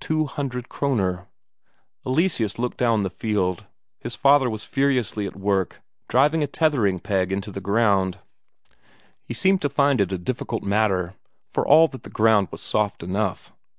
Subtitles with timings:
[0.00, 1.28] Two hundred Kroner.
[2.04, 3.64] Eleseus looked down the field:
[3.98, 8.18] his father was furiously at work driving a tethering peg into the ground;
[9.22, 11.14] he seemed to find it a difficult matter,
[11.48, 13.50] for all that the ground was soft enough.